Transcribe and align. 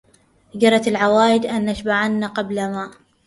جرت 0.55 0.87
العوائد 0.87 1.45
أن 1.45 1.65
نشعبن 1.65 2.23
قبل 2.23 2.55
ما 2.55 2.91